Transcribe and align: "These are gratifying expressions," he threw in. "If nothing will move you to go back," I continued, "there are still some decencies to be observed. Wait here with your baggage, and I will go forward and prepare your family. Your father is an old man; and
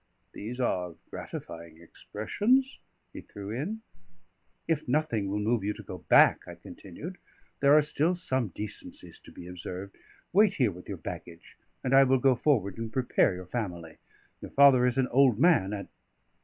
"These 0.33 0.59
are 0.59 0.95
gratifying 1.11 1.79
expressions," 1.79 2.79
he 3.13 3.21
threw 3.21 3.51
in. 3.51 3.83
"If 4.67 4.87
nothing 4.87 5.27
will 5.29 5.37
move 5.37 5.63
you 5.63 5.73
to 5.73 5.83
go 5.83 5.99
back," 5.99 6.47
I 6.47 6.55
continued, 6.55 7.19
"there 7.59 7.77
are 7.77 7.83
still 7.83 8.15
some 8.15 8.47
decencies 8.47 9.19
to 9.19 9.31
be 9.31 9.45
observed. 9.45 9.95
Wait 10.33 10.55
here 10.55 10.71
with 10.71 10.89
your 10.89 10.97
baggage, 10.97 11.55
and 11.83 11.93
I 11.93 12.03
will 12.05 12.17
go 12.17 12.33
forward 12.33 12.79
and 12.79 12.91
prepare 12.91 13.35
your 13.35 13.45
family. 13.45 13.99
Your 14.41 14.49
father 14.49 14.87
is 14.87 14.97
an 14.97 15.07
old 15.09 15.37
man; 15.37 15.71
and 15.71 15.87